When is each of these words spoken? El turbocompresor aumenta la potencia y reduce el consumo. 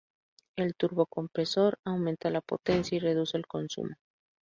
El 0.57 0.73
turbocompresor 0.73 1.77
aumenta 1.85 2.31
la 2.31 2.41
potencia 2.41 2.95
y 2.95 2.99
reduce 3.01 3.37
el 3.37 3.45
consumo. 3.45 3.93